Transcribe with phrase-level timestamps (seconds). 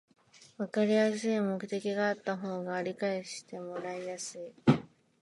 [0.57, 4.51] わかりやすい目的があった方が理解してもらいやすい